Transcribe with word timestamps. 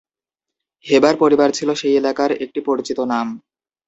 Haber 0.85 1.15
পরিবার 1.17 1.49
ছিল 1.51 1.69
সেই 1.73 1.93
এলাকার 1.95 2.31
একটি 2.43 2.59
পরিচিত 2.61 2.99
নাম। 3.11 3.27